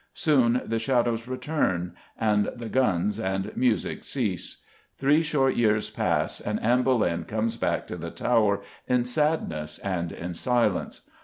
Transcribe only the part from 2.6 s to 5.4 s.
"gonnes" and the music cease. Three